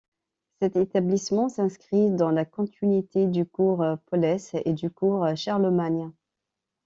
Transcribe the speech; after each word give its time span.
Cet 0.59 0.77
établissement 0.77 1.47
s’inscrit 1.47 2.09
dans 2.09 2.31
la 2.31 2.43
continuité 2.43 3.27
du 3.27 3.45
cours 3.45 3.85
Pollès 4.07 4.55
et 4.65 4.73
du 4.73 4.89
cours 4.89 5.27
Charlemagne. 5.37 6.09